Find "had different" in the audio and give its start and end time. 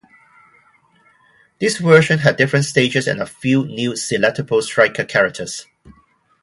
2.17-2.65